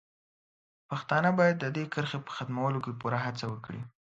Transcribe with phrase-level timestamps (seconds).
[0.89, 3.81] پښتانه باید د دې کرښې په ختمولو کې پوره هڅه وکړي.